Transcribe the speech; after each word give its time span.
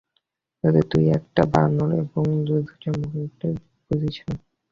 যদিও 0.63 0.85
তুই 0.91 1.05
একটা 1.17 1.41
বানর 1.53 1.89
এবং 2.03 2.25
জুজুৎসু 2.47 2.75
সম্পর্কে 2.83 3.19
কিছুই 3.29 3.55
বুঝিস 3.87 4.17
না। 4.21 4.35